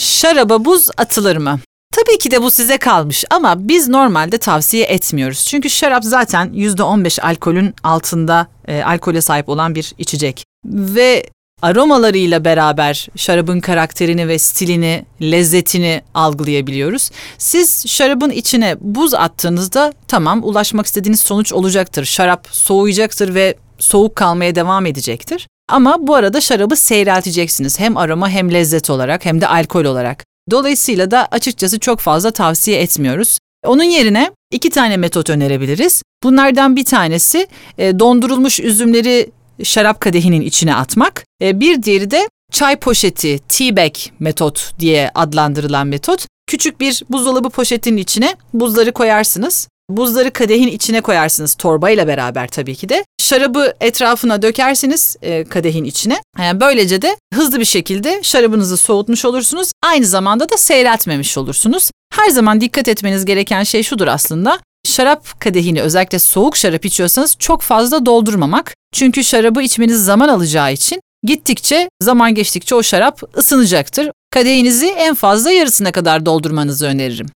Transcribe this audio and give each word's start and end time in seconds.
Şaraba 0.00 0.64
buz 0.64 0.88
atılır 0.96 1.36
mı? 1.36 1.60
Tabii 1.92 2.18
ki 2.18 2.30
de 2.30 2.42
bu 2.42 2.50
size 2.50 2.78
kalmış 2.78 3.24
ama 3.30 3.68
biz 3.68 3.88
normalde 3.88 4.38
tavsiye 4.38 4.84
etmiyoruz. 4.84 5.46
Çünkü 5.46 5.70
şarap 5.70 6.04
zaten 6.04 6.48
%15 6.48 7.20
alkolün 7.22 7.74
altında 7.82 8.46
e, 8.68 8.82
alkole 8.82 9.20
sahip 9.20 9.48
olan 9.48 9.74
bir 9.74 9.92
içecek. 9.98 10.44
Ve 10.66 11.24
aromalarıyla 11.62 12.44
beraber 12.44 13.08
şarabın 13.16 13.60
karakterini 13.60 14.28
ve 14.28 14.38
stilini, 14.38 15.04
lezzetini 15.22 16.02
algılayabiliyoruz. 16.14 17.10
Siz 17.38 17.86
şarabın 17.86 18.30
içine 18.30 18.76
buz 18.80 19.14
attığınızda 19.14 19.92
tamam 20.08 20.44
ulaşmak 20.44 20.86
istediğiniz 20.86 21.20
sonuç 21.20 21.52
olacaktır. 21.52 22.04
Şarap 22.04 22.48
soğuyacaktır 22.50 23.34
ve 23.34 23.54
soğuk 23.78 24.16
kalmaya 24.16 24.54
devam 24.54 24.86
edecektir. 24.86 25.46
Ama 25.70 26.06
bu 26.06 26.14
arada 26.14 26.40
şarabı 26.40 26.76
seyrelteceksiniz. 26.76 27.80
Hem 27.80 27.96
aroma 27.96 28.28
hem 28.28 28.52
lezzet 28.52 28.90
olarak 28.90 29.24
hem 29.24 29.40
de 29.40 29.46
alkol 29.46 29.84
olarak. 29.84 30.24
Dolayısıyla 30.50 31.10
da 31.10 31.28
açıkçası 31.30 31.78
çok 31.78 32.00
fazla 32.00 32.30
tavsiye 32.30 32.80
etmiyoruz. 32.80 33.38
Onun 33.66 33.82
yerine 33.82 34.30
iki 34.50 34.70
tane 34.70 34.96
metot 34.96 35.30
önerebiliriz. 35.30 36.02
Bunlardan 36.22 36.76
bir 36.76 36.84
tanesi 36.84 37.46
e, 37.78 37.98
dondurulmuş 37.98 38.60
üzümleri 38.60 39.30
şarap 39.64 40.00
kadehinin 40.00 40.40
içine 40.40 40.74
atmak. 40.74 41.24
E, 41.42 41.60
bir 41.60 41.82
diğeri 41.82 42.10
de 42.10 42.28
çay 42.52 42.76
poşeti, 42.76 43.38
tea 43.48 43.76
bag 43.76 43.94
metot 44.20 44.72
diye 44.80 45.10
adlandırılan 45.14 45.86
metot. 45.86 46.26
Küçük 46.46 46.80
bir 46.80 47.02
buzdolabı 47.10 47.50
poşetinin 47.50 47.96
içine 47.96 48.36
buzları 48.54 48.92
koyarsınız. 48.92 49.68
Buzları 49.90 50.30
kadehin 50.30 50.68
içine 50.68 51.00
koyarsınız 51.00 51.54
torbayla 51.54 52.06
beraber 52.06 52.48
tabii 52.48 52.74
ki 52.74 52.88
de. 52.88 53.04
Şarabı 53.20 53.74
etrafına 53.80 54.42
dökersiniz 54.42 55.16
e, 55.22 55.44
kadehin 55.44 55.84
içine. 55.84 56.22
Yani 56.38 56.56
e, 56.56 56.60
böylece 56.60 57.02
de 57.02 57.16
hızlı 57.34 57.60
bir 57.60 57.64
şekilde 57.64 58.20
şarabınızı 58.22 58.76
soğutmuş 58.76 59.24
olursunuz. 59.24 59.72
Aynı 59.82 60.06
zamanda 60.06 60.50
da 60.50 60.56
seyretmemiş 60.56 61.38
olursunuz. 61.38 61.90
Her 62.12 62.30
zaman 62.30 62.60
dikkat 62.60 62.88
etmeniz 62.88 63.24
gereken 63.24 63.62
şey 63.62 63.82
şudur 63.82 64.06
aslında. 64.06 64.58
Şarap 64.86 65.40
kadehini 65.40 65.82
özellikle 65.82 66.18
soğuk 66.18 66.56
şarap 66.56 66.84
içiyorsanız 66.84 67.36
çok 67.38 67.62
fazla 67.62 68.06
doldurmamak. 68.06 68.74
Çünkü 68.92 69.24
şarabı 69.24 69.62
içmeniz 69.62 70.04
zaman 70.04 70.28
alacağı 70.28 70.72
için 70.72 71.00
gittikçe 71.22 71.88
zaman 72.02 72.34
geçtikçe 72.34 72.74
o 72.74 72.82
şarap 72.82 73.22
ısınacaktır. 73.36 74.10
Kadehinizi 74.30 74.86
en 74.86 75.14
fazla 75.14 75.50
yarısına 75.50 75.92
kadar 75.92 76.26
doldurmanızı 76.26 76.86
öneririm. 76.86 77.28